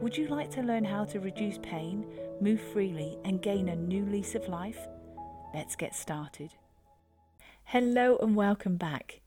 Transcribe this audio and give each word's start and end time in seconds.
Would 0.00 0.16
you 0.16 0.28
like 0.28 0.52
to 0.52 0.62
learn 0.62 0.84
how 0.84 1.04
to 1.06 1.18
reduce 1.18 1.58
pain, 1.58 2.06
move 2.40 2.60
freely, 2.60 3.18
and 3.24 3.42
gain 3.42 3.68
a 3.68 3.74
new 3.74 4.06
lease 4.06 4.36
of 4.36 4.48
life? 4.48 4.78
Let's 5.52 5.74
get 5.74 5.92
started. 5.92 6.54
Hello 7.64 8.16
and 8.18 8.36
welcome 8.36 8.76
back. 8.76 9.22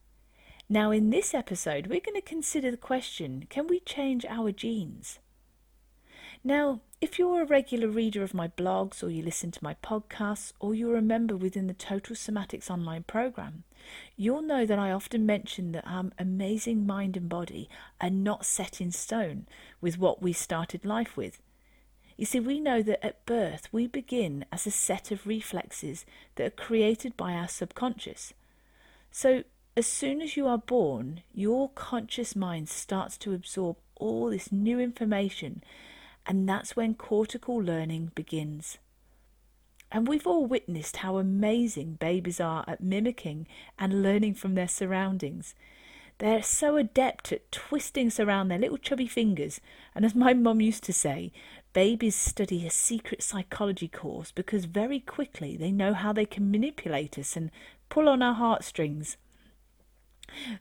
Now, 0.69 0.91
in 0.91 1.09
this 1.09 1.33
episode, 1.33 1.87
we're 1.87 1.99
going 1.99 2.15
to 2.15 2.21
consider 2.21 2.71
the 2.71 2.77
question 2.77 3.47
can 3.49 3.67
we 3.67 3.81
change 3.81 4.25
our 4.25 4.53
genes? 4.53 5.19
Now, 6.41 6.79
if 7.01 7.19
you're 7.19 7.41
a 7.41 7.45
regular 7.45 7.89
reader 7.89 8.23
of 8.23 8.33
my 8.33 8.47
blogs, 8.47 9.03
or 9.03 9.09
you 9.09 9.23
listen 9.23 9.51
to 9.51 9.63
my 9.63 9.75
podcasts, 9.83 10.53
or 10.61 10.73
you're 10.73 10.95
a 10.95 11.01
member 11.01 11.35
within 11.35 11.67
the 11.67 11.73
Total 11.73 12.15
Somatics 12.15 12.71
online 12.71 13.03
program, 13.03 13.65
you'll 14.15 14.41
know 14.41 14.65
that 14.65 14.79
I 14.79 14.91
often 14.91 15.25
mention 15.25 15.71
that 15.71 15.87
our 15.87 16.05
amazing 16.17 16.85
mind 16.85 17.17
and 17.17 17.29
body 17.29 17.69
are 17.99 18.09
not 18.09 18.45
set 18.45 18.81
in 18.81 18.91
stone 18.91 19.47
with 19.79 19.97
what 19.97 20.21
we 20.21 20.33
started 20.33 20.85
life 20.85 21.15
with. 21.15 21.41
You 22.17 22.25
see, 22.25 22.39
we 22.39 22.59
know 22.59 22.81
that 22.81 23.05
at 23.05 23.25
birth 23.25 23.67
we 23.71 23.87
begin 23.87 24.45
as 24.51 24.67
a 24.67 24.71
set 24.71 25.11
of 25.11 25.25
reflexes 25.25 26.05
that 26.35 26.47
are 26.47 26.51
created 26.51 27.17
by 27.17 27.33
our 27.33 27.47
subconscious. 27.47 28.33
So, 29.11 29.43
as 29.75 29.87
soon 29.87 30.21
as 30.21 30.35
you 30.35 30.47
are 30.47 30.57
born, 30.57 31.21
your 31.33 31.69
conscious 31.69 32.35
mind 32.35 32.69
starts 32.69 33.17
to 33.19 33.33
absorb 33.33 33.77
all 33.95 34.29
this 34.29 34.51
new 34.51 34.79
information 34.79 35.63
and 36.25 36.47
that's 36.47 36.75
when 36.75 36.93
cortical 36.93 37.57
learning 37.57 38.11
begins. 38.15 38.77
And 39.91 40.07
we've 40.07 40.27
all 40.27 40.45
witnessed 40.45 40.97
how 40.97 41.17
amazing 41.17 41.97
babies 41.99 42.39
are 42.39 42.63
at 42.67 42.81
mimicking 42.81 43.47
and 43.77 44.01
learning 44.01 44.35
from 44.35 44.55
their 44.55 44.67
surroundings. 44.67 45.53
They're 46.19 46.43
so 46.43 46.77
adept 46.77 47.31
at 47.31 47.51
twisting 47.51 48.11
around 48.19 48.47
their 48.47 48.59
little 48.59 48.77
chubby 48.77 49.07
fingers, 49.07 49.59
and 49.95 50.05
as 50.05 50.13
my 50.13 50.33
mum 50.33 50.61
used 50.61 50.83
to 50.83 50.93
say, 50.93 51.31
babies 51.73 52.15
study 52.15 52.65
a 52.65 52.69
secret 52.69 53.23
psychology 53.23 53.87
course 53.87 54.31
because 54.31 54.65
very 54.65 54.99
quickly 54.99 55.57
they 55.57 55.71
know 55.71 55.93
how 55.93 56.13
they 56.13 56.25
can 56.25 56.51
manipulate 56.51 57.17
us 57.17 57.35
and 57.35 57.49
pull 57.89 58.07
on 58.07 58.21
our 58.21 58.35
heartstrings. 58.35 59.17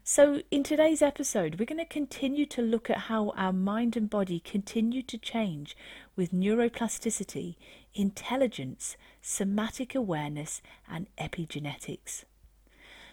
So, 0.02 0.42
in 0.50 0.62
today's 0.62 1.02
episode, 1.02 1.58
we're 1.58 1.64
going 1.64 1.78
to 1.78 1.84
continue 1.84 2.46
to 2.46 2.62
look 2.62 2.90
at 2.90 3.08
how 3.08 3.30
our 3.36 3.52
mind 3.52 3.96
and 3.96 4.10
body 4.10 4.40
continue 4.40 5.02
to 5.02 5.18
change 5.18 5.76
with 6.16 6.32
neuroplasticity, 6.32 7.56
intelligence, 7.94 8.96
somatic 9.22 9.94
awareness, 9.94 10.60
and 10.88 11.06
epigenetics. 11.16 12.24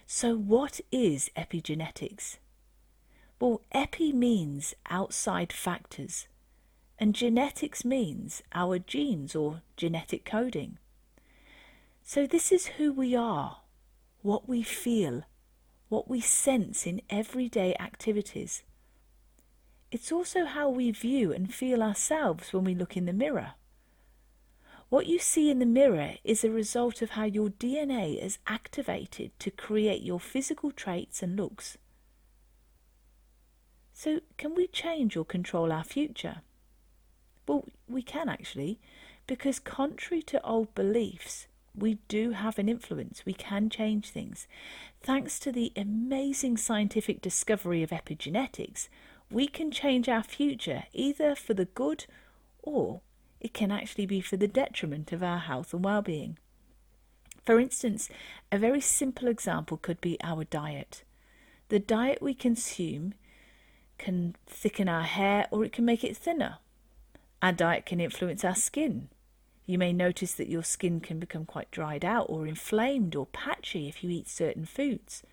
So, 0.05 0.35
what 0.35 0.81
is 0.91 1.29
epigenetics? 1.35 2.37
Well, 3.39 3.61
epi 3.71 4.11
means 4.13 4.73
outside 4.89 5.53
factors, 5.53 6.27
and 6.97 7.13
genetics 7.13 7.85
means 7.85 8.41
our 8.53 8.79
genes 8.79 9.35
or 9.35 9.61
genetic 9.75 10.25
coding. 10.25 10.79
So, 12.03 12.25
this 12.25 12.51
is 12.51 12.67
who 12.77 12.91
we 12.93 13.15
are, 13.15 13.57
what 14.21 14.49
we 14.49 14.63
feel, 14.63 15.23
what 15.89 16.09
we 16.09 16.19
sense 16.19 16.85
in 16.85 17.01
everyday 17.09 17.75
activities. 17.79 18.63
It's 19.91 20.11
also 20.11 20.45
how 20.45 20.69
we 20.69 20.91
view 20.91 21.31
and 21.31 21.53
feel 21.53 21.81
ourselves 21.81 22.51
when 22.51 22.65
we 22.65 22.75
look 22.75 22.97
in 22.97 23.05
the 23.05 23.13
mirror. 23.13 23.53
What 24.89 25.07
you 25.07 25.19
see 25.19 25.49
in 25.49 25.59
the 25.59 25.65
mirror 25.65 26.15
is 26.23 26.43
a 26.43 26.51
result 26.51 27.01
of 27.01 27.11
how 27.11 27.25
your 27.25 27.49
DNA 27.49 28.21
is 28.21 28.39
activated 28.47 29.37
to 29.39 29.51
create 29.51 30.01
your 30.01 30.19
physical 30.19 30.71
traits 30.71 31.21
and 31.21 31.35
looks. 31.35 31.77
So, 33.93 34.21
can 34.37 34.55
we 34.55 34.67
change 34.67 35.17
or 35.17 35.25
control 35.25 35.71
our 35.71 35.83
future? 35.83 36.41
Well, 37.47 37.65
we 37.87 38.01
can 38.01 38.29
actually, 38.29 38.79
because 39.25 39.59
contrary 39.59 40.21
to 40.23 40.41
old 40.45 40.73
beliefs, 40.75 41.47
we 41.77 41.99
do 42.07 42.31
have 42.31 42.57
an 42.57 42.67
influence. 42.67 43.23
We 43.25 43.33
can 43.33 43.69
change 43.69 44.09
things. 44.09 44.47
Thanks 45.01 45.39
to 45.39 45.51
the 45.51 45.71
amazing 45.75 46.57
scientific 46.57 47.21
discovery 47.21 47.83
of 47.83 47.91
epigenetics, 47.91 48.89
we 49.29 49.47
can 49.47 49.71
change 49.71 50.09
our 50.09 50.23
future 50.23 50.83
either 50.93 51.35
for 51.35 51.53
the 51.53 51.65
good 51.65 52.05
or 52.63 53.01
it 53.39 53.53
can 53.53 53.71
actually 53.71 54.05
be 54.05 54.21
for 54.21 54.37
the 54.37 54.47
detriment 54.47 55.11
of 55.11 55.21
our 55.21 55.37
health 55.37 55.73
and 55.73 55.83
well 55.83 56.01
being. 56.01 56.37
For 57.45 57.59
instance, 57.59 58.09
a 58.51 58.57
very 58.57 58.81
simple 58.81 59.27
example 59.27 59.77
could 59.77 60.01
be 60.01 60.17
our 60.21 60.43
diet. 60.43 61.03
The 61.69 61.79
diet 61.79 62.21
we 62.21 62.33
consume 62.33 63.13
can 63.97 64.35
thicken 64.47 64.89
our 64.89 65.03
hair 65.03 65.47
or 65.51 65.63
it 65.63 65.71
can 65.71 65.85
make 65.85 66.03
it 66.03 66.17
thinner. 66.17 66.57
Our 67.41 67.51
diet 67.51 67.85
can 67.85 67.99
influence 67.99 68.43
our 68.43 68.55
skin. 68.55 69.09
You 69.67 69.77
may 69.77 69.91
notice 69.91 70.33
that 70.33 70.49
your 70.49 70.63
skin 70.63 71.01
can 71.01 71.19
become 71.19 71.45
quite 71.45 71.69
dried 71.71 72.05
out 72.05 72.27
or 72.29 72.47
inflamed 72.47 73.15
or 73.15 73.25
patchy 73.27 73.89
if 73.89 74.01
you 74.01 74.09
eat 74.09 74.29
certain 74.29 74.65
foods. 74.65 75.23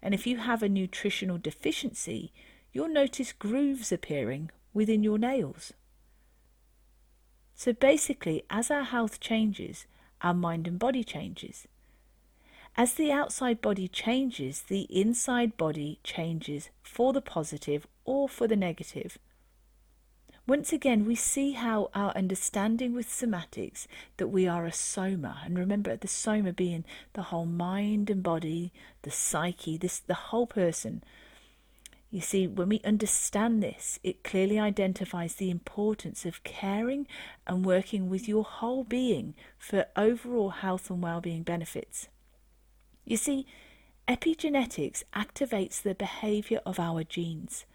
And 0.00 0.14
if 0.14 0.28
you 0.28 0.36
have 0.38 0.62
a 0.62 0.68
nutritional 0.68 1.38
deficiency, 1.38 2.32
you'll 2.72 2.88
notice 2.88 3.32
grooves 3.32 3.90
appearing 3.90 4.52
within 4.72 5.02
your 5.02 5.18
nails. 5.18 5.72
So 7.56 7.72
basically, 7.72 8.44
as 8.48 8.70
our 8.70 8.84
health 8.84 9.18
changes, 9.18 9.86
our 10.22 10.34
mind 10.34 10.68
and 10.68 10.78
body 10.78 11.02
changes. 11.02 11.66
As 12.76 12.94
the 12.94 13.10
outside 13.10 13.60
body 13.60 13.88
changes, 13.88 14.62
the 14.62 14.82
inside 14.82 15.56
body 15.56 15.98
changes 16.04 16.70
for 16.80 17.12
the 17.12 17.20
positive 17.20 17.88
or 18.04 18.28
for 18.28 18.46
the 18.46 18.54
negative. 18.54 19.18
Once 20.48 20.72
again, 20.72 21.04
we 21.04 21.14
see 21.14 21.52
how 21.52 21.90
our 21.94 22.10
understanding 22.12 22.94
with 22.94 23.06
somatics 23.06 23.86
that 24.16 24.28
we 24.28 24.48
are 24.48 24.64
a 24.64 24.72
soma, 24.72 25.42
and 25.44 25.58
remember 25.58 25.94
the 25.94 26.08
soma 26.08 26.54
being 26.54 26.86
the 27.12 27.24
whole 27.24 27.44
mind 27.44 28.08
and 28.08 28.22
body, 28.22 28.72
the 29.02 29.10
psyche, 29.10 29.76
this 29.76 30.00
the 30.00 30.14
whole 30.14 30.46
person. 30.46 31.04
You 32.10 32.22
see, 32.22 32.46
when 32.46 32.70
we 32.70 32.80
understand 32.82 33.62
this, 33.62 34.00
it 34.02 34.24
clearly 34.24 34.58
identifies 34.58 35.34
the 35.34 35.50
importance 35.50 36.24
of 36.24 36.42
caring 36.44 37.06
and 37.46 37.62
working 37.62 38.08
with 38.08 38.26
your 38.26 38.44
whole 38.44 38.84
being 38.84 39.34
for 39.58 39.84
overall 39.96 40.48
health 40.48 40.88
and 40.88 41.02
well-being 41.02 41.42
benefits. 41.42 42.08
You 43.04 43.18
see, 43.18 43.44
epigenetics 44.08 45.02
activates 45.14 45.82
the 45.82 45.94
behavior 45.94 46.62
of 46.64 46.80
our 46.80 47.04
genes 47.04 47.66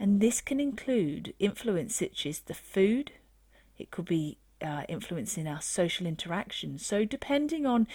and 0.00 0.18
this 0.18 0.40
can 0.40 0.58
include 0.58 1.34
influence 1.38 1.94
such 1.94 2.24
as 2.24 2.40
the 2.40 2.54
food, 2.54 3.12
it 3.78 3.90
could 3.90 4.06
be 4.06 4.38
uh, 4.62 4.84
influencing 4.88 5.46
our 5.46 5.60
social 5.60 6.06
interactions. 6.06 6.84
So, 6.84 7.04
depending 7.04 7.66
on 7.66 7.86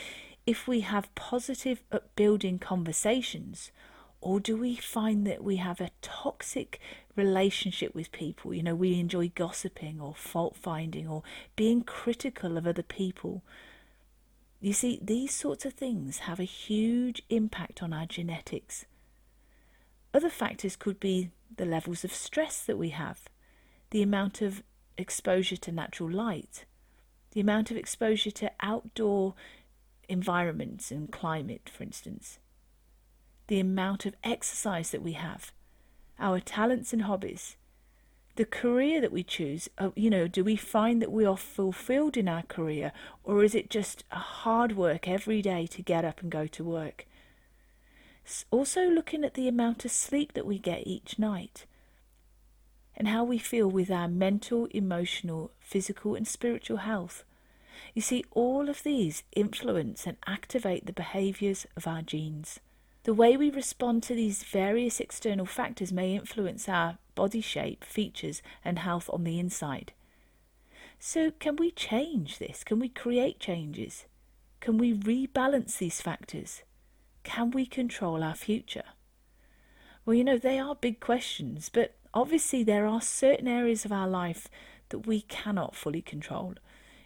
if 0.45 0.67
we 0.67 0.81
have 0.81 1.13
positive, 1.15 1.81
upbuilding 1.91 2.59
conversations, 2.59 3.71
or 4.21 4.39
do 4.39 4.55
we 4.55 4.75
find 4.75 5.25
that 5.25 5.43
we 5.43 5.55
have 5.55 5.81
a 5.81 5.89
toxic 6.03 6.79
relationship 7.15 7.95
with 7.95 8.11
people? 8.11 8.53
You 8.53 8.61
know, 8.61 8.75
we 8.75 8.99
enjoy 8.99 9.31
gossiping 9.33 9.99
or 9.99 10.13
fault 10.13 10.55
finding 10.55 11.07
or 11.07 11.23
being 11.55 11.81
critical 11.81 12.55
of 12.55 12.67
other 12.67 12.83
people. 12.83 13.41
You 14.61 14.73
see, 14.73 14.99
these 15.01 15.33
sorts 15.33 15.65
of 15.65 15.73
things 15.73 16.19
have 16.19 16.39
a 16.39 16.43
huge 16.43 17.23
impact 17.31 17.81
on 17.81 17.93
our 17.93 18.05
genetics. 18.05 18.85
Other 20.13 20.29
factors 20.29 20.75
could 20.75 20.99
be 20.99 21.31
the 21.55 21.65
levels 21.65 22.03
of 22.03 22.13
stress 22.13 22.63
that 22.63 22.77
we 22.77 22.89
have, 22.89 23.21
the 23.91 24.01
amount 24.01 24.41
of 24.41 24.63
exposure 24.97 25.57
to 25.57 25.71
natural 25.71 26.09
light, 26.09 26.65
the 27.31 27.41
amount 27.41 27.71
of 27.71 27.77
exposure 27.77 28.31
to 28.31 28.51
outdoor 28.61 29.35
environments 30.07 30.91
and 30.91 31.11
climate, 31.11 31.69
for 31.73 31.83
instance, 31.83 32.39
the 33.47 33.59
amount 33.59 34.05
of 34.05 34.15
exercise 34.23 34.91
that 34.91 35.01
we 35.01 35.13
have, 35.13 35.51
our 36.19 36.39
talents 36.39 36.93
and 36.93 37.03
hobbies, 37.03 37.57
the 38.35 38.45
career 38.45 38.99
that 39.01 39.11
we 39.11 39.23
choose. 39.23 39.69
Uh, 39.77 39.91
you 39.95 40.09
know, 40.09 40.27
do 40.27 40.43
we 40.43 40.55
find 40.55 41.01
that 41.01 41.11
we 41.11 41.25
are 41.25 41.37
fulfilled 41.37 42.17
in 42.17 42.27
our 42.27 42.43
career, 42.43 42.91
or 43.23 43.43
is 43.43 43.55
it 43.55 43.69
just 43.69 44.03
hard 44.11 44.75
work 44.75 45.07
every 45.07 45.41
day 45.41 45.65
to 45.67 45.81
get 45.81 46.05
up 46.05 46.21
and 46.21 46.31
go 46.31 46.47
to 46.47 46.63
work? 46.63 47.05
Also, 48.51 48.89
looking 48.89 49.23
at 49.23 49.35
the 49.35 49.47
amount 49.47 49.85
of 49.85 49.91
sleep 49.91 50.33
that 50.33 50.45
we 50.45 50.57
get 50.57 50.87
each 50.87 51.19
night. 51.19 51.65
And 52.95 53.07
how 53.07 53.23
we 53.23 53.37
feel 53.37 53.67
with 53.67 53.91
our 53.91 54.07
mental, 54.07 54.65
emotional, 54.71 55.51
physical, 55.59 56.15
and 56.15 56.27
spiritual 56.27 56.77
health. 56.77 57.23
You 57.93 58.01
see, 58.01 58.23
all 58.31 58.69
of 58.69 58.83
these 58.83 59.23
influence 59.35 60.07
and 60.07 60.17
activate 60.25 60.85
the 60.85 60.93
behaviours 60.93 61.67
of 61.75 61.87
our 61.87 62.01
genes. 62.01 62.59
The 63.03 63.13
way 63.13 63.37
we 63.37 63.51
respond 63.51 64.01
to 64.03 64.15
these 64.15 64.43
various 64.43 64.99
external 64.99 65.45
factors 65.45 65.93
may 65.93 66.15
influence 66.15 66.67
our 66.67 66.97
body 67.13 67.41
shape, 67.41 67.83
features, 67.83 68.41
and 68.63 68.79
health 68.79 69.09
on 69.13 69.23
the 69.23 69.39
inside. 69.39 69.93
So, 70.97 71.31
can 71.31 71.57
we 71.57 71.69
change 71.69 72.39
this? 72.39 72.63
Can 72.63 72.79
we 72.79 72.89
create 72.89 73.39
changes? 73.39 74.05
Can 74.59 74.79
we 74.79 74.93
rebalance 74.93 75.77
these 75.77 76.01
factors? 76.01 76.63
Can 77.25 77.51
we 77.51 77.65
control 77.65 78.23
our 78.23 78.35
future? 78.35 78.83
Well, 80.05 80.13
you 80.13 80.23
know, 80.23 80.37
they 80.37 80.59
are 80.59 80.75
big 80.75 80.99
questions, 80.99 81.69
but 81.73 81.95
obviously 82.13 82.63
there 82.63 82.85
are 82.85 83.01
certain 83.01 83.47
areas 83.47 83.83
of 83.83 83.91
our 83.91 84.07
life 84.07 84.47
that 84.89 85.07
we 85.07 85.21
cannot 85.21 85.75
fully 85.75 86.01
control. 86.01 86.53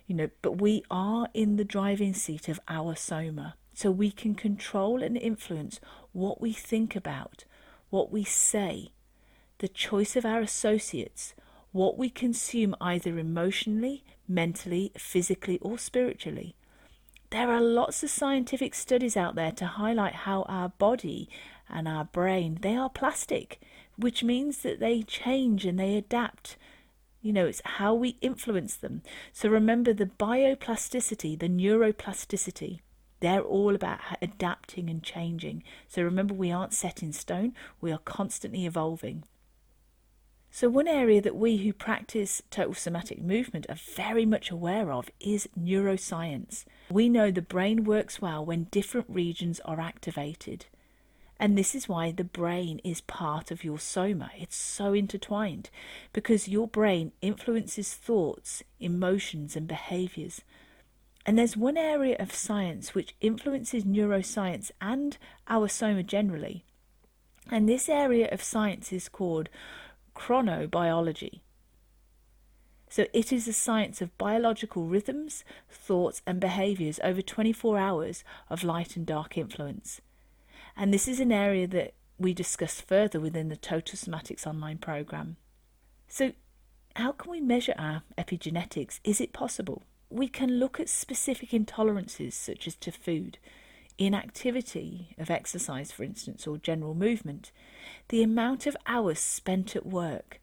You 0.06 0.16
know, 0.16 0.30
but 0.42 0.62
we 0.62 0.84
are 0.92 1.30
in 1.34 1.56
the 1.56 1.64
driving 1.64 2.14
seat 2.14 2.50
of 2.50 2.60
our 2.68 2.96
soma. 2.96 3.56
So 3.74 3.90
we 3.90 4.12
can 4.12 4.36
control 4.36 5.02
and 5.02 5.16
influence 5.18 5.80
what 6.12 6.42
we 6.42 6.52
think 6.52 6.98
about, 6.98 7.46
what 7.90 8.12
we 8.12 8.26
say, 8.26 8.90
the 9.60 9.70
choice 9.70 10.18
of 10.18 10.26
our 10.26 10.42
associates, 10.42 11.34
what 11.72 11.98
we 11.98 12.10
consume 12.10 12.76
either 12.82 13.18
emotionally, 13.18 14.04
mentally, 14.28 14.92
physically, 14.98 15.60
or 15.60 15.78
spiritually. 15.78 16.56
There 17.32 17.52
are 17.52 17.62
lots 17.62 18.04
of 18.04 18.10
scientific 18.10 18.74
studies 18.74 19.16
out 19.16 19.36
there 19.36 19.52
to 19.52 19.66
highlight 19.66 20.16
how 20.16 20.44
our 20.44 20.70
body 20.70 21.30
and 21.70 21.88
our 21.88 22.06
brain 22.06 22.58
they 22.62 22.76
are 22.76 22.90
plastic, 22.90 23.62
which 23.98 24.24
means 24.24 24.60
that 24.60 24.80
they 24.80 25.04
change 25.04 25.66
and 25.66 25.80
they 25.80 25.96
adapt 25.96 26.58
you 27.22 27.34
know, 27.34 27.46
it's 27.46 27.62
how 27.66 27.94
we 27.94 28.18
influence 28.22 28.76
them. 28.76 29.02
So 29.34 29.50
remember 29.50 29.94
the 29.94 30.06
bioplasticity, 30.06 31.38
the 31.38 31.50
neuroplasticity. 31.50 32.80
They're 33.20 33.42
all 33.42 33.76
about 33.76 34.00
adapting 34.22 34.90
and 34.90 35.04
changing. 35.04 35.64
So 35.88 36.04
remember, 36.04 36.34
we 36.34 36.52
aren't 36.52 36.74
set 36.74 37.04
in 37.04 37.12
stone, 37.12 37.54
we 37.82 37.92
are 37.92 38.00
constantly 38.00 38.66
evolving. 38.66 39.24
So, 40.52 40.68
one 40.68 40.88
area 40.88 41.22
that 41.22 41.36
we 41.36 41.58
who 41.58 41.74
practice 41.74 42.42
total 42.50 42.74
somatic 42.74 43.22
movement 43.22 43.68
are 43.70 43.76
very 43.76 44.26
much 44.26 44.50
aware 44.50 44.92
of 44.92 45.10
is 45.20 45.48
neuroscience. 45.58 46.66
We 46.90 47.08
know 47.08 47.30
the 47.30 47.42
brain 47.42 47.84
works 47.84 48.22
well 48.22 48.44
when 48.44 48.64
different 48.66 49.08
regions 49.10 49.60
are 49.62 49.80
activated. 49.80 50.66
And 51.40 51.58
this 51.58 51.74
is 51.74 51.88
why 51.88 52.12
the 52.12 52.26
brain 52.26 52.82
is 52.84 53.00
part 53.00 53.50
of 53.52 53.64
your 53.64 53.80
soma. 53.80 54.32
It's 54.38 54.58
so 54.58 54.94
intertwined 54.94 55.70
because 56.12 56.50
your 56.50 56.68
brain 56.68 57.14
influences 57.22 57.94
thoughts, 57.94 58.62
emotions, 58.80 59.56
and 59.56 59.68
behaviors. 59.68 60.42
And 61.26 61.38
there's 61.38 61.56
one 61.56 61.78
area 61.78 62.18
of 62.20 62.34
science 62.34 62.94
which 62.94 63.16
influences 63.22 63.86
neuroscience 63.86 64.72
and 64.82 65.18
our 65.48 65.70
soma 65.70 66.04
generally. 66.04 66.66
And 67.50 67.70
this 67.70 67.88
area 67.88 68.28
of 68.32 68.44
science 68.44 68.92
is 68.92 69.08
called 69.08 69.48
chronobiology. 70.20 71.40
So 72.90 73.06
it 73.14 73.32
is 73.32 73.46
the 73.46 73.54
science 73.54 74.02
of 74.02 74.18
biological 74.18 74.84
rhythms, 74.84 75.44
thoughts, 75.70 76.22
and 76.26 76.40
behaviors 76.40 77.00
over 77.04 77.22
24 77.22 77.78
hours 77.78 78.24
of 78.50 78.64
light 78.64 78.96
and 78.96 79.06
dark 79.06 79.38
influence. 79.38 80.02
And 80.76 80.94
this 80.94 81.08
is 81.08 81.20
an 81.20 81.32
area 81.32 81.68
that 81.68 81.94
we 82.18 82.34
discuss 82.34 82.82
further 82.82 83.20
within 83.20 83.50
the 83.50 83.56
Total 83.56 83.96
Somatics 83.96 84.48
online 84.48 84.80
program. 84.80 85.38
So, 86.08 86.34
how 86.96 87.12
can 87.12 87.32
we 87.32 87.40
measure 87.40 87.76
our 87.78 88.02
epigenetics? 88.18 89.00
Is 89.04 89.22
it 89.22 89.32
possible? 89.32 89.84
we 90.10 90.28
can 90.28 90.60
look 90.60 90.80
at 90.80 90.90
specific 90.90 91.50
intolerances, 91.52 92.34
such 92.34 92.68
as 92.68 92.76
to 92.76 92.92
food, 92.92 93.38
inactivity 94.00 95.14
of 95.18 95.30
exercise, 95.30 95.92
for 95.92 96.04
instance, 96.04 96.48
or 96.48 96.58
general 96.58 96.96
movement, 96.96 97.52
the 98.08 98.24
amount 98.24 98.66
of 98.66 98.78
hours 98.88 99.20
spent 99.20 99.76
at 99.76 99.86
work, 99.86 100.40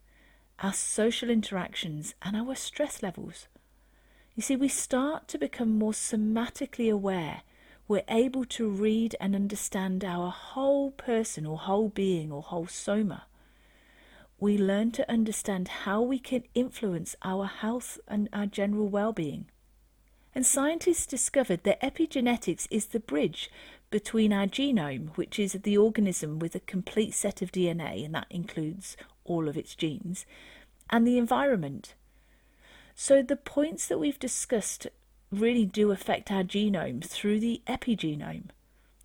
our 0.60 0.72
social 0.72 1.30
interactions, 1.30 2.14
and 2.22 2.36
our 2.36 2.54
stress 2.54 3.02
levels. 3.02 3.48
You 4.34 4.42
see, 4.42 4.56
we 4.56 4.68
start 4.68 5.26
to 5.28 5.38
become 5.38 5.78
more 5.78 5.92
somatically 5.92 6.92
aware. 6.92 7.42
We're 7.88 8.04
able 8.08 8.44
to 8.44 8.68
read 8.68 9.16
and 9.20 9.34
understand 9.34 10.04
our 10.04 10.30
whole 10.30 10.90
person 10.90 11.46
or 11.46 11.56
whole 11.56 11.88
being 11.88 12.30
or 12.30 12.42
whole 12.42 12.66
soma. 12.66 13.24
We 14.38 14.58
learn 14.58 14.90
to 14.92 15.10
understand 15.10 15.68
how 15.68 16.02
we 16.02 16.18
can 16.18 16.42
influence 16.54 17.16
our 17.22 17.46
health 17.46 17.98
and 18.06 18.28
our 18.34 18.44
general 18.44 18.88
well 18.88 19.12
being. 19.12 19.46
And 20.36 20.44
scientists 20.44 21.06
discovered 21.06 21.64
that 21.64 21.80
epigenetics 21.80 22.66
is 22.70 22.88
the 22.88 23.00
bridge 23.00 23.50
between 23.88 24.34
our 24.34 24.44
genome, 24.46 25.16
which 25.16 25.38
is 25.38 25.54
the 25.54 25.78
organism 25.78 26.38
with 26.38 26.54
a 26.54 26.60
complete 26.60 27.14
set 27.14 27.40
of 27.40 27.50
DNA, 27.50 28.04
and 28.04 28.14
that 28.14 28.26
includes 28.28 28.98
all 29.24 29.48
of 29.48 29.56
its 29.56 29.74
genes, 29.74 30.26
and 30.90 31.06
the 31.06 31.16
environment. 31.16 31.94
So 32.94 33.22
the 33.22 33.36
points 33.36 33.88
that 33.88 33.98
we've 33.98 34.18
discussed 34.18 34.88
really 35.32 35.64
do 35.64 35.90
affect 35.90 36.30
our 36.30 36.44
genome 36.44 37.02
through 37.02 37.40
the 37.40 37.62
epigenome. 37.66 38.50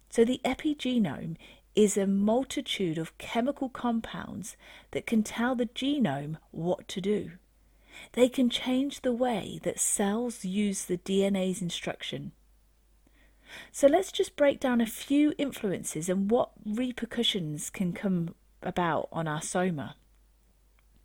So 0.10 0.26
the 0.26 0.42
epigenome 0.44 1.38
is 1.76 1.96
a 1.96 2.06
multitude 2.08 2.98
of 2.98 3.18
chemical 3.18 3.70
compounds 3.70 4.58
that 4.92 5.08
can 5.08 5.24
tell 5.24 5.56
the 5.56 5.68
genome 5.68 6.40
what 6.52 6.90
to 6.90 7.00
do. 7.00 7.32
They 8.14 8.30
can 8.30 8.50
change 8.50 9.02
the 9.02 9.14
way 9.14 9.60
that 9.64 9.80
cells 9.80 10.44
use 10.46 10.86
the 10.86 10.98
DNA's 10.98 11.62
instruction. 11.62 12.32
So 13.72 13.88
let's 13.88 14.12
just 14.12 14.36
break 14.36 14.60
down 14.60 14.82
a 14.82 14.86
few 14.86 15.34
influences 15.38 16.10
and 16.10 16.32
what 16.32 16.52
repercussions 16.66 17.70
can 17.70 17.94
come 17.94 18.36
about 18.62 19.10
on 19.12 19.28
our 19.28 19.42
soma. 19.42 19.96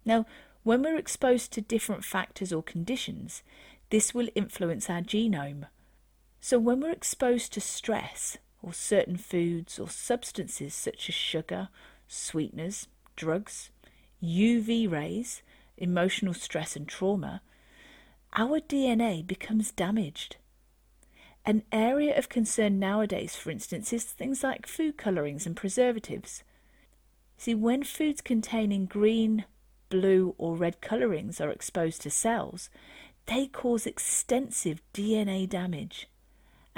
Now, 0.04 0.26
when 0.62 0.82
we're 0.82 0.96
exposed 0.96 1.52
to 1.52 1.60
different 1.60 2.04
factors 2.04 2.52
or 2.52 2.62
conditions, 2.62 3.42
this 3.90 4.14
will 4.14 4.28
influence 4.34 4.90
our 4.90 5.00
genome. 5.00 5.66
So, 6.40 6.58
when 6.58 6.80
we're 6.80 6.90
exposed 6.90 7.52
to 7.54 7.60
stress, 7.60 8.38
or 8.66 8.72
certain 8.72 9.16
foods 9.16 9.78
or 9.78 9.88
substances 9.88 10.74
such 10.74 11.08
as 11.08 11.14
sugar, 11.14 11.68
sweeteners, 12.08 12.88
drugs, 13.14 13.70
UV 14.22 14.90
rays, 14.90 15.42
emotional 15.76 16.34
stress 16.34 16.76
and 16.76 16.88
trauma, 16.88 17.42
our 18.34 18.60
DNA 18.60 19.26
becomes 19.26 19.70
damaged. 19.72 20.36
An 21.44 21.62
area 21.70 22.16
of 22.18 22.28
concern 22.28 22.78
nowadays, 22.78 23.36
for 23.36 23.50
instance, 23.50 23.92
is 23.92 24.04
things 24.04 24.42
like 24.42 24.66
food 24.66 24.96
colourings 24.96 25.46
and 25.46 25.56
preservatives. 25.56 26.42
See, 27.38 27.54
when 27.54 27.84
foods 27.84 28.20
containing 28.20 28.86
green, 28.86 29.44
blue, 29.88 30.34
or 30.38 30.56
red 30.56 30.80
colourings 30.80 31.40
are 31.40 31.50
exposed 31.50 32.02
to 32.02 32.10
cells, 32.10 32.68
they 33.26 33.46
cause 33.46 33.86
extensive 33.86 34.82
DNA 34.92 35.48
damage. 35.48 36.08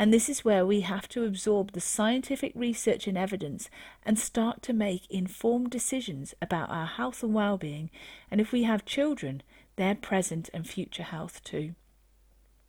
And 0.00 0.14
this 0.14 0.28
is 0.28 0.45
where 0.45 0.64
we 0.64 0.83
have 0.83 1.09
to 1.09 1.25
absorb 1.25 1.73
the 1.73 1.81
scientific 1.81 2.52
research 2.55 3.09
and 3.09 3.19
evidence 3.19 3.69
and 4.07 4.17
start 4.17 4.62
to 4.62 4.73
make 4.73 5.11
informed 5.11 5.71
decisions 5.71 6.35
about 6.40 6.71
our 6.71 6.87
health 6.87 7.25
and 7.25 7.35
well-being, 7.35 7.90
and 8.31 8.40
if 8.40 8.52
we 8.52 8.62
have 8.62 8.85
children, 8.85 9.43
their 9.75 9.97
present 9.97 10.50
and 10.55 10.69
future 10.69 11.02
health 11.02 11.43
too. 11.43 11.75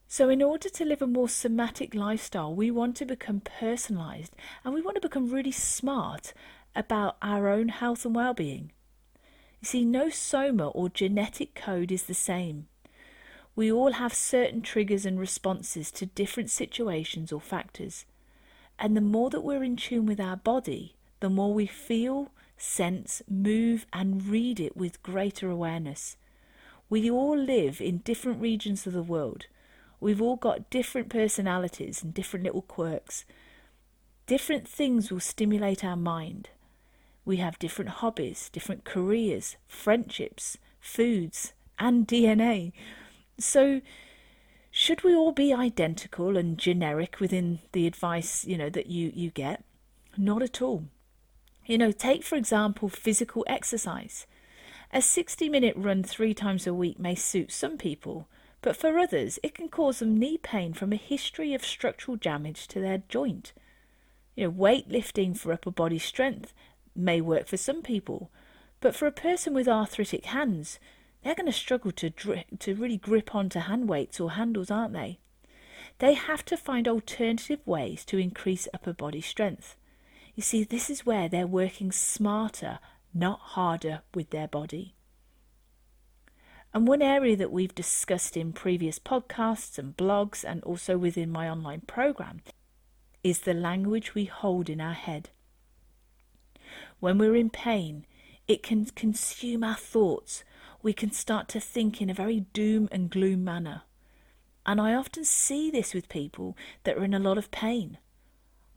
So, 0.07 0.29
in 0.29 0.41
order 0.41 0.69
to 0.69 0.86
live 0.86 1.03
a 1.03 1.07
more 1.07 1.29
somatic 1.29 1.93
lifestyle, 1.93 2.55
we 2.55 2.71
want 2.71 2.95
to 2.95 3.05
become 3.05 3.41
personalized 3.41 4.36
and 4.65 4.74
we 4.74 4.81
want 4.81 4.95
to 4.95 5.07
become 5.07 5.29
really 5.29 5.51
smart 5.51 6.33
about 6.75 7.17
our 7.21 7.48
own 7.48 7.69
health 7.69 8.05
and 8.05 8.15
well 8.15 8.33
being. 8.33 8.71
You 9.62 9.67
see, 9.67 9.86
no 9.86 10.09
soma 10.09 10.69
or 10.69 10.89
genetic 10.89 11.53
code 11.53 11.91
is 11.91 12.03
the 12.03 12.15
same. 12.15 12.69
We 13.59 13.69
all 13.69 13.91
have 13.91 14.13
certain 14.13 14.61
triggers 14.61 15.05
and 15.05 15.19
responses 15.19 15.91
to 15.91 16.05
different 16.05 16.49
situations 16.49 17.29
or 17.33 17.41
factors. 17.41 18.05
And 18.79 18.95
the 18.95 19.01
more 19.01 19.29
that 19.31 19.41
we're 19.41 19.65
in 19.65 19.75
tune 19.75 20.05
with 20.05 20.17
our 20.17 20.37
body, 20.37 20.95
the 21.19 21.29
more 21.29 21.53
we 21.53 21.65
feel, 21.65 22.31
sense, 22.55 23.21
move, 23.29 23.85
and 23.91 24.25
read 24.25 24.61
it 24.61 24.77
with 24.77 25.03
greater 25.03 25.49
awareness. 25.49 26.15
We 26.89 27.11
all 27.11 27.37
live 27.37 27.81
in 27.81 27.97
different 27.97 28.39
regions 28.41 28.87
of 28.87 28.93
the 28.93 29.03
world. 29.03 29.47
We've 29.99 30.21
all 30.21 30.37
got 30.37 30.69
different 30.69 31.09
personalities 31.09 32.01
and 32.01 32.13
different 32.13 32.45
little 32.45 32.61
quirks. 32.61 33.25
Different 34.25 34.69
things 34.69 35.11
will 35.11 35.19
stimulate 35.19 35.83
our 35.83 35.97
mind. 35.97 36.47
We 37.25 37.35
have 37.43 37.59
different 37.59 37.91
hobbies, 37.91 38.49
different 38.53 38.85
careers, 38.85 39.57
friendships, 39.67 40.57
foods, 40.79 41.51
and 41.77 42.07
DNA. 42.07 42.71
So, 43.39 43.81
should 44.72 45.03
we 45.03 45.15
all 45.15 45.31
be 45.31 45.53
identical 45.53 46.38
and 46.38 46.58
generic 46.58 47.19
within 47.19 47.60
the 47.72 47.88
advice, 47.88 48.46
you 48.46 48.58
know, 48.58 48.69
that 48.69 48.88
you, 48.88 49.12
you 49.13 49.31
get? 49.31 49.63
Not 50.17 50.41
at 50.41 50.62
all. 50.62 50.86
You 51.65 51.77
know, 51.77 51.91
take 51.91 52.24
for 52.24 52.36
example 52.36 52.89
physical 52.89 53.46
exercise. 53.48 54.25
A 54.91 55.01
60 55.01 55.50
minute 55.50 55.75
run 55.77 56.03
three 56.03 56.34
times 56.34 56.65
a 56.65 56.74
week 56.74 57.00
may 57.00 57.13
suit 57.13 57.51
some 57.51 57.77
people, 57.77 58.27
but 58.62 58.75
for 58.75 58.98
others 58.98 59.38
it 59.43 59.53
can 59.53 59.69
cause 59.69 60.00
them 60.00 60.17
knee 60.17 60.38
pain 60.38 60.74
from 60.74 60.91
a 60.91 60.98
history 60.98 61.53
of 61.53 61.63
structural 61.63 62.17
damage 62.17 62.67
to 62.69 62.79
their 62.79 63.03
joint. 63.08 63.53
You 64.36 64.46
know, 64.46 64.51
weightlifting 64.51 65.38
for 65.38 65.53
upper 65.53 65.72
body 65.72 66.00
strength 66.00 66.53
may 66.96 67.22
work 67.22 67.48
for 67.48 67.58
some 67.58 67.84
people, 67.84 68.31
but 68.81 68.96
for 68.96 69.05
a 69.05 69.12
person 69.12 69.53
with 69.53 69.67
arthritic 69.67 70.25
hands, 70.25 70.79
they're 71.23 71.35
going 71.35 71.45
to 71.45 71.51
struggle 71.51 71.91
to 71.91 72.09
dri- 72.09 72.45
to 72.59 72.75
really 72.75 72.97
grip 72.97 73.35
onto 73.35 73.59
hand 73.59 73.89
weights 73.89 74.19
or 74.19 74.31
handles, 74.31 74.71
aren't 74.71 74.93
they? 74.93 75.19
They 75.99 76.13
have 76.13 76.45
to 76.45 76.57
find 76.57 76.88
alternative 76.88 77.59
ways 77.65 78.05
to 78.05 78.17
increase 78.17 78.67
upper 78.73 78.93
body 78.93 79.21
strength. 79.21 79.75
You 80.35 80.43
see, 80.43 80.63
this 80.63 80.89
is 80.89 81.05
where 81.05 81.27
they're 81.27 81.47
working 81.47 81.91
smarter, 81.91 82.79
not 83.13 83.39
harder 83.39 84.01
with 84.13 84.29
their 84.29 84.47
body. 84.47 84.93
And 86.73 86.88
one 86.88 87.01
area 87.01 87.35
that 87.35 87.51
we've 87.51 87.73
discussed 87.73 88.38
in 88.38 88.53
previous 88.53 88.99
podcasts 88.99 89.77
and 89.77 89.97
blogs 89.97 90.43
and 90.43 90.63
also 90.63 90.97
within 90.97 91.31
my 91.31 91.49
online 91.49 91.81
program 91.81 92.41
is 93.23 93.39
the 93.39 93.53
language 93.53 94.13
we 94.13 94.25
hold 94.25 94.69
in 94.69 94.79
our 94.79 94.93
head. 94.93 95.29
When 96.99 97.17
we're 97.17 97.35
in 97.35 97.49
pain, 97.49 98.05
it 98.47 98.63
can 98.63 98.85
consume 98.85 99.63
our 99.63 99.75
thoughts. 99.75 100.43
We 100.81 100.93
can 100.93 101.12
start 101.12 101.50
to 101.50 101.59
think 101.59 102.01
in 102.01 102.09
a 102.09 102.13
very 102.13 102.41
doom 102.53 102.88
and 102.91 103.09
gloom 103.09 103.43
manner. 103.43 103.83
And 104.65 104.79
I 104.79 104.93
often 104.93 105.25
see 105.25 105.69
this 105.69 105.93
with 105.93 106.09
people 106.09 106.55
that 106.83 106.98
are 106.98 107.03
in 107.03 107.13
a 107.13 107.19
lot 107.19 107.38
of 107.38 107.51
pain. 107.51 107.98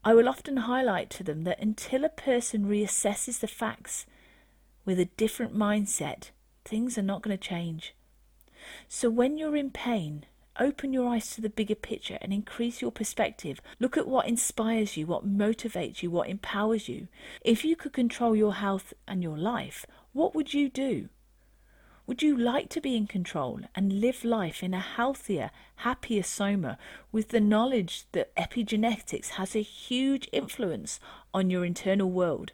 I 0.04 0.14
will 0.14 0.28
often 0.28 0.56
highlight 0.56 1.10
to 1.10 1.22
them 1.22 1.44
that 1.44 1.60
until 1.60 2.04
a 2.04 2.08
person 2.08 2.64
reassesses 2.64 3.38
the 3.38 3.46
facts 3.46 4.04
with 4.84 4.98
a 4.98 5.04
different 5.04 5.56
mindset, 5.56 6.30
things 6.64 6.98
are 6.98 7.02
not 7.02 7.22
going 7.22 7.36
to 7.36 7.48
change. 7.48 7.94
So 8.88 9.08
when 9.08 9.38
you're 9.38 9.56
in 9.56 9.70
pain, 9.70 10.24
open 10.58 10.92
your 10.92 11.08
eyes 11.08 11.30
to 11.34 11.40
the 11.40 11.48
bigger 11.48 11.76
picture 11.76 12.18
and 12.20 12.32
increase 12.32 12.82
your 12.82 12.90
perspective. 12.90 13.60
Look 13.78 13.96
at 13.96 14.08
what 14.08 14.26
inspires 14.26 14.96
you, 14.96 15.06
what 15.06 15.26
motivates 15.28 16.02
you, 16.02 16.10
what 16.10 16.28
empowers 16.28 16.88
you. 16.88 17.06
If 17.42 17.64
you 17.64 17.76
could 17.76 17.92
control 17.92 18.34
your 18.34 18.54
health 18.54 18.92
and 19.06 19.22
your 19.22 19.38
life, 19.38 19.86
what 20.12 20.34
would 20.34 20.52
you 20.52 20.68
do? 20.68 21.08
Would 22.06 22.22
you 22.22 22.36
like 22.36 22.68
to 22.70 22.80
be 22.80 22.96
in 22.96 23.06
control 23.06 23.60
and 23.76 24.00
live 24.00 24.24
life 24.24 24.62
in 24.62 24.74
a 24.74 24.80
healthier, 24.80 25.50
happier 25.76 26.24
soma 26.24 26.76
with 27.12 27.28
the 27.28 27.40
knowledge 27.40 28.04
that 28.12 28.34
epigenetics 28.34 29.30
has 29.30 29.54
a 29.54 29.62
huge 29.62 30.28
influence 30.32 30.98
on 31.32 31.48
your 31.48 31.64
internal 31.64 32.10
world? 32.10 32.52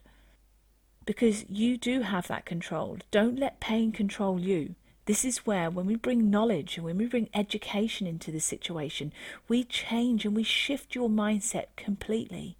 Because 1.06 1.46
you 1.48 1.78
do 1.78 2.02
have 2.02 2.28
that 2.28 2.44
control. 2.44 2.98
Don't 3.10 3.38
let 3.38 3.60
pain 3.60 3.90
control 3.90 4.38
you. 4.38 4.74
This 5.06 5.24
is 5.24 5.46
where, 5.46 5.70
when 5.70 5.86
we 5.86 5.96
bring 5.96 6.28
knowledge 6.28 6.76
and 6.76 6.84
when 6.84 6.98
we 6.98 7.06
bring 7.06 7.30
education 7.32 8.06
into 8.06 8.30
the 8.30 8.40
situation, 8.40 9.10
we 9.48 9.64
change 9.64 10.26
and 10.26 10.36
we 10.36 10.42
shift 10.42 10.94
your 10.94 11.08
mindset 11.08 11.68
completely. 11.76 12.58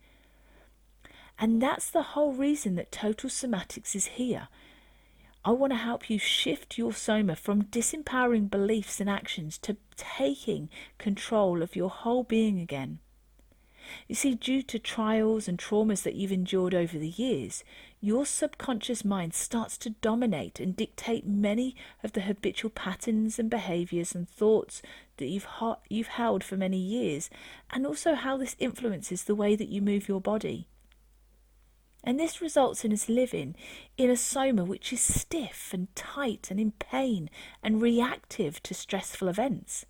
And 1.38 1.60
that's 1.60 1.90
the 1.90 2.02
whole 2.02 2.32
reason 2.32 2.74
that 2.76 2.90
Total 2.90 3.28
Somatics 3.28 3.94
is 3.94 4.06
here. 4.06 4.48
I 5.44 5.52
want 5.52 5.72
to 5.72 5.78
help 5.78 6.10
you 6.10 6.18
shift 6.18 6.78
your 6.78 6.92
soma 6.92 7.36
from 7.36 7.64
disempowering 7.64 8.50
beliefs 8.50 9.00
and 9.00 9.08
actions 9.08 9.56
to 9.58 9.76
taking 9.96 10.68
control 10.98 11.62
of 11.62 11.76
your 11.76 11.90
whole 11.90 12.24
being 12.24 12.60
again. 12.60 12.98
You 14.06 14.14
see, 14.14 14.34
due 14.34 14.62
to 14.62 14.78
trials 14.78 15.48
and 15.48 15.58
traumas 15.58 16.02
that 16.02 16.14
you've 16.14 16.32
endured 16.32 16.74
over 16.74 16.98
the 16.98 17.08
years, 17.08 17.64
your 18.00 18.26
subconscious 18.26 19.04
mind 19.04 19.34
starts 19.34 19.78
to 19.78 19.90
dominate 19.90 20.60
and 20.60 20.76
dictate 20.76 21.26
many 21.26 21.74
of 22.02 22.12
the 22.12 22.20
habitual 22.22 22.70
patterns 22.70 23.38
and 23.38 23.48
behaviors 23.48 24.14
and 24.14 24.28
thoughts 24.28 24.82
that 25.16 25.26
you've 25.26 25.48
you've 25.88 26.08
held 26.08 26.44
for 26.44 26.56
many 26.56 26.78
years 26.78 27.30
and 27.70 27.86
also 27.86 28.14
how 28.14 28.36
this 28.36 28.56
influences 28.58 29.24
the 29.24 29.34
way 29.34 29.56
that 29.56 29.68
you 29.68 29.82
move 29.82 30.08
your 30.08 30.20
body 30.20 30.68
and 32.04 32.18
this 32.18 32.40
results 32.40 32.84
in 32.84 32.92
us 32.92 33.08
living 33.08 33.54
in 33.96 34.10
a 34.10 34.16
soma 34.16 34.64
which 34.64 34.92
is 34.92 35.00
stiff 35.00 35.70
and 35.72 35.94
tight 35.94 36.48
and 36.50 36.58
in 36.60 36.72
pain 36.72 37.28
and 37.62 37.82
reactive 37.82 38.62
to 38.62 38.74
stressful 38.74 39.28
events 39.28 39.84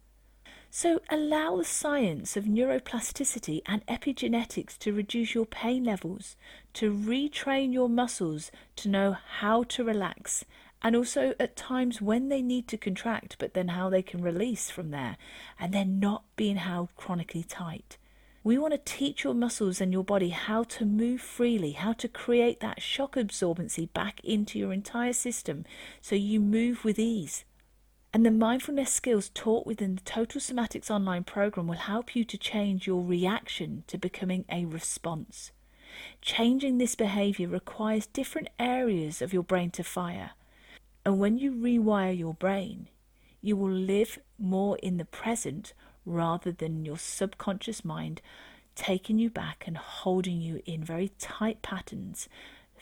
so 0.70 1.00
allow 1.08 1.56
the 1.56 1.64
science 1.64 2.36
of 2.36 2.44
neuroplasticity 2.44 3.62
and 3.66 3.86
epigenetics 3.86 4.76
to 4.78 4.92
reduce 4.92 5.34
your 5.34 5.46
pain 5.46 5.84
levels, 5.84 6.36
to 6.74 6.92
retrain 6.92 7.72
your 7.72 7.88
muscles 7.88 8.50
to 8.76 8.88
know 8.88 9.16
how 9.38 9.62
to 9.64 9.82
relax, 9.82 10.44
and 10.82 10.94
also 10.94 11.34
at 11.40 11.56
times 11.56 12.02
when 12.02 12.28
they 12.28 12.42
need 12.42 12.68
to 12.68 12.76
contract, 12.76 13.36
but 13.38 13.54
then 13.54 13.68
how 13.68 13.88
they 13.88 14.02
can 14.02 14.20
release 14.20 14.70
from 14.70 14.90
there, 14.90 15.16
and 15.58 15.72
then 15.72 15.98
not 15.98 16.24
being 16.36 16.56
held 16.56 16.94
chronically 16.96 17.42
tight. 17.42 17.96
We 18.44 18.56
want 18.56 18.72
to 18.72 18.78
teach 18.78 19.24
your 19.24 19.34
muscles 19.34 19.80
and 19.80 19.92
your 19.92 20.04
body 20.04 20.28
how 20.30 20.62
to 20.64 20.84
move 20.84 21.20
freely, 21.20 21.72
how 21.72 21.92
to 21.94 22.08
create 22.08 22.60
that 22.60 22.80
shock 22.80 23.16
absorbency 23.16 23.92
back 23.92 24.20
into 24.22 24.58
your 24.58 24.72
entire 24.72 25.12
system 25.12 25.64
so 26.00 26.14
you 26.14 26.38
move 26.40 26.84
with 26.84 26.98
ease. 26.98 27.44
And 28.14 28.24
the 28.24 28.30
mindfulness 28.30 28.92
skills 28.92 29.28
taught 29.28 29.66
within 29.66 29.96
the 29.96 30.00
Total 30.02 30.40
Somatics 30.40 30.90
online 30.90 31.24
program 31.24 31.66
will 31.66 31.76
help 31.76 32.16
you 32.16 32.24
to 32.24 32.38
change 32.38 32.86
your 32.86 33.04
reaction 33.04 33.84
to 33.88 33.98
becoming 33.98 34.44
a 34.50 34.64
response. 34.64 35.50
Changing 36.22 36.78
this 36.78 36.94
behavior 36.94 37.48
requires 37.48 38.06
different 38.06 38.48
areas 38.58 39.20
of 39.20 39.32
your 39.32 39.42
brain 39.42 39.70
to 39.72 39.84
fire. 39.84 40.30
And 41.04 41.18
when 41.18 41.38
you 41.38 41.52
rewire 41.52 42.16
your 42.16 42.34
brain, 42.34 42.88
you 43.42 43.56
will 43.56 43.70
live 43.70 44.18
more 44.38 44.78
in 44.78 44.96
the 44.96 45.04
present 45.04 45.74
rather 46.08 46.52
than 46.52 46.84
your 46.84 46.98
subconscious 46.98 47.84
mind 47.84 48.20
taking 48.74 49.18
you 49.18 49.28
back 49.28 49.64
and 49.66 49.76
holding 49.76 50.40
you 50.40 50.62
in 50.64 50.84
very 50.84 51.10
tight 51.18 51.62
patterns, 51.62 52.28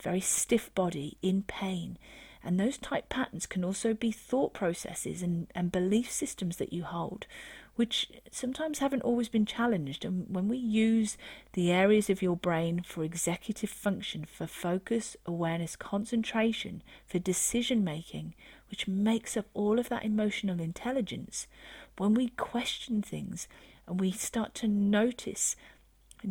very 0.02 0.21
stiff 0.21 0.75
body, 0.75 1.16
in 1.23 1.42
pain 1.42 1.99
and 2.47 2.61
those 2.61 2.78
tight 2.78 3.09
patterns 3.09 3.45
can 3.45 3.64
also 3.64 3.92
be 3.92 4.12
thought 4.12 4.54
processes 4.54 5.21
and, 5.21 5.49
and 5.52 5.73
belief 5.73 6.09
systems 6.09 6.59
that 6.59 6.73
you 6.73 6.85
hold, 6.85 7.26
which 7.75 8.09
sometimes 8.30 8.78
haven't 8.78 9.02
always 9.02 9.28
been 9.28 9.45
challenged. 9.45 10.04
And 10.04 10.26
when 10.33 10.47
we 10.47 10.56
use 10.56 11.18
the 11.54 11.73
areas 11.73 12.09
of 12.09 12.23
your 12.23 12.37
brain 12.37 12.83
for 12.87 13.02
executive 13.02 13.68
function, 13.68 14.25
for 14.25 14.47
focus, 14.47 15.16
awareness, 15.26 15.75
concentration, 15.75 16.85
for 17.04 17.18
decision 17.18 17.83
making, 17.83 18.35
which 18.71 18.87
makes 18.87 19.37
up 19.37 19.47
all 19.52 19.80
of 19.80 19.88
that 19.88 20.04
emotional 20.04 20.61
intelligence, 20.61 21.49
when 21.98 22.14
we 22.14 22.28
question 22.28 23.02
things 23.02 23.48
and 23.86 24.00
we 24.00 24.12
start 24.12 24.54
to 24.54 24.68
notice 24.68 25.56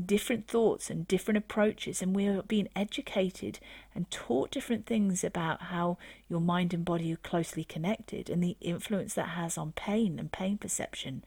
different 0.05 0.47
thoughts 0.47 0.89
and 0.89 1.07
different 1.07 1.37
approaches, 1.37 2.01
and 2.01 2.15
we 2.15 2.27
are 2.27 2.41
being 2.43 2.67
educated 2.75 3.59
and 3.93 4.09
taught 4.11 4.51
different 4.51 4.85
things 4.85 5.23
about 5.23 5.63
how 5.63 5.97
your 6.27 6.41
mind 6.41 6.73
and 6.73 6.83
body 6.83 7.13
are 7.13 7.17
closely 7.17 7.63
connected 7.63 8.29
and 8.29 8.43
the 8.43 8.57
influence 8.61 9.13
that 9.13 9.29
has 9.29 9.57
on 9.57 9.71
pain 9.73 10.19
and 10.19 10.31
pain 10.31 10.57
perception. 10.57 11.23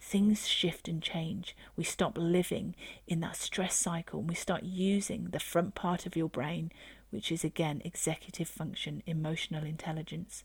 Things 0.00 0.46
shift 0.46 0.88
and 0.88 1.02
change. 1.02 1.56
We 1.76 1.84
stop 1.84 2.16
living 2.18 2.74
in 3.06 3.20
that 3.20 3.36
stress 3.36 3.74
cycle 3.74 4.20
and 4.20 4.28
we 4.28 4.34
start 4.34 4.62
using 4.62 5.28
the 5.30 5.40
front 5.40 5.74
part 5.74 6.06
of 6.06 6.16
your 6.16 6.28
brain, 6.28 6.70
which 7.10 7.32
is 7.32 7.42
again 7.42 7.82
executive 7.84 8.48
function, 8.48 9.02
emotional 9.06 9.64
intelligence. 9.64 10.44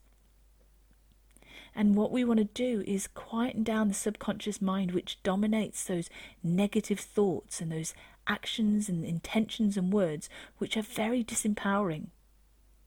And 1.76 1.96
what 1.96 2.12
we 2.12 2.24
want 2.24 2.38
to 2.38 2.44
do 2.44 2.84
is 2.86 3.08
quieten 3.08 3.64
down 3.64 3.88
the 3.88 3.94
subconscious 3.94 4.62
mind, 4.62 4.92
which 4.92 5.22
dominates 5.24 5.84
those 5.84 6.10
negative 6.44 7.00
thoughts 7.00 7.62
and 7.62 7.72
those 7.72 7.94
actions 8.28 8.90
and 8.90 9.04
intentions 9.04 9.76
and 9.76 9.92
words, 9.92 10.30
which 10.58 10.78
are 10.78 10.84
very 10.84 11.24
disempowering. 11.24 12.08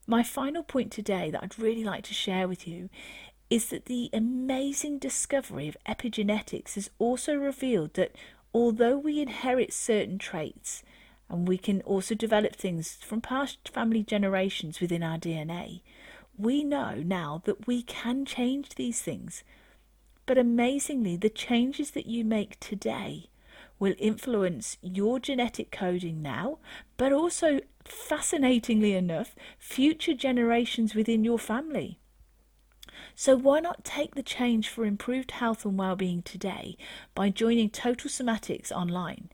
My 0.07 0.23
final 0.23 0.63
point 0.63 0.91
today 0.91 1.29
that 1.31 1.43
I'd 1.43 1.59
really 1.59 1.83
like 1.83 2.03
to 2.05 2.13
share 2.13 2.47
with 2.47 2.67
you 2.67 2.89
is 3.49 3.69
that 3.69 3.85
the 3.85 4.09
amazing 4.13 4.99
discovery 4.99 5.67
of 5.67 5.77
epigenetics 5.87 6.75
has 6.75 6.89
also 6.99 7.35
revealed 7.35 7.93
that 7.95 8.15
although 8.53 8.97
we 8.97 9.21
inherit 9.21 9.73
certain 9.73 10.17
traits, 10.17 10.83
and 11.29 11.47
we 11.47 11.57
can 11.57 11.81
also 11.81 12.15
develop 12.15 12.55
things 12.55 12.97
from 13.01 13.21
past 13.21 13.69
family 13.69 14.03
generations 14.03 14.79
within 14.79 15.03
our 15.03 15.17
DNA, 15.17 15.81
we 16.37 16.63
know 16.63 16.95
now 16.95 17.41
that 17.45 17.67
we 17.67 17.81
can 17.81 18.25
change 18.25 18.75
these 18.75 19.01
things. 19.01 19.43
But 20.25 20.37
amazingly, 20.37 21.15
the 21.15 21.29
changes 21.29 21.91
that 21.91 22.05
you 22.05 22.23
make 22.23 22.59
today 22.59 23.29
will 23.79 23.95
influence 23.97 24.77
your 24.81 25.19
genetic 25.19 25.71
coding 25.71 26.21
now, 26.21 26.59
but 26.97 27.13
also, 27.13 27.59
fascinatingly 27.85 28.93
enough, 28.93 29.35
future 29.57 30.13
generations 30.13 30.93
within 30.93 31.23
your 31.23 31.39
family. 31.39 31.99
So 33.15 33.35
why 33.35 33.59
not 33.59 33.83
take 33.83 34.15
the 34.15 34.23
change 34.23 34.69
for 34.69 34.85
improved 34.85 35.31
health 35.31 35.65
and 35.65 35.77
well-being 35.77 36.23
today 36.23 36.77
by 37.15 37.29
joining 37.29 37.69
Total 37.69 38.09
Somatics 38.09 38.71
online? 38.71 39.29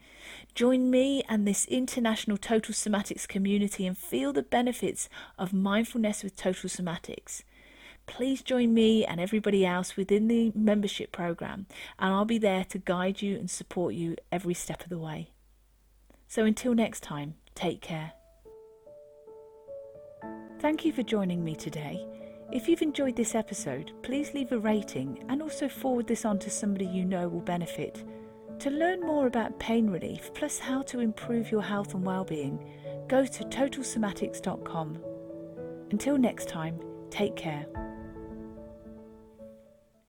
Join 0.55 0.91
me 0.91 1.23
and 1.27 1.47
this 1.47 1.65
international 1.65 2.37
Total 2.37 2.73
Somatics 2.73 3.27
community 3.27 3.87
and 3.87 3.97
feel 3.97 4.33
the 4.33 4.43
benefits 4.43 5.09
of 5.37 5.53
mindfulness 5.53 6.23
with 6.23 6.35
Total 6.35 6.69
Somatics. 6.69 7.43
Please 8.05 8.41
join 8.41 8.73
me 8.73 9.05
and 9.05 9.19
everybody 9.19 9.65
else 9.65 9.95
within 9.95 10.27
the 10.27 10.51
membership 10.53 11.11
program, 11.11 11.67
and 11.97 12.13
I'll 12.13 12.25
be 12.25 12.37
there 12.37 12.65
to 12.65 12.77
guide 12.77 13.21
you 13.21 13.37
and 13.37 13.49
support 13.49 13.93
you 13.93 14.15
every 14.31 14.53
step 14.53 14.83
of 14.83 14.89
the 14.89 14.99
way. 14.99 15.31
So 16.27 16.45
until 16.45 16.73
next 16.73 17.01
time, 17.01 17.35
take 17.55 17.81
care. 17.81 18.13
Thank 20.59 20.85
you 20.85 20.91
for 20.93 21.03
joining 21.03 21.43
me 21.43 21.55
today. 21.55 22.05
If 22.51 22.67
you've 22.67 22.81
enjoyed 22.81 23.15
this 23.15 23.35
episode, 23.35 23.91
please 24.03 24.33
leave 24.33 24.51
a 24.51 24.59
rating 24.59 25.25
and 25.27 25.41
also 25.41 25.67
forward 25.67 26.07
this 26.07 26.23
on 26.23 26.39
to 26.39 26.49
somebody 26.49 26.85
you 26.85 27.03
know 27.03 27.27
will 27.27 27.41
benefit. 27.41 28.03
To 28.59 28.69
learn 28.69 29.01
more 29.01 29.27
about 29.27 29.59
pain 29.59 29.89
relief 29.89 30.31
plus 30.33 30.57
how 30.59 30.81
to 30.83 30.99
improve 30.99 31.51
your 31.51 31.61
health 31.61 31.93
and 31.93 32.05
well-being, 32.05 32.63
go 33.07 33.25
to 33.25 33.43
totalsomatics.com. 33.43 35.03
Until 35.91 36.17
next 36.17 36.47
time, 36.47 36.79
take 37.09 37.35
care. 37.35 37.65